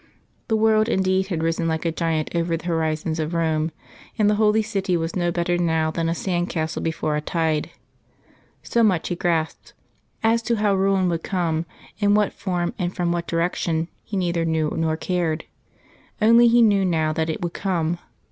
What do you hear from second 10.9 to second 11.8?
would come,